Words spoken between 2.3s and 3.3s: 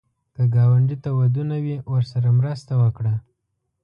مرسته وکړه